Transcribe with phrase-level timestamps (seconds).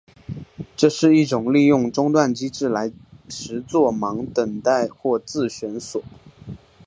[0.75, 2.91] 这是一种利用中断机制来
[3.29, 6.01] 实作忙等待或自旋锁。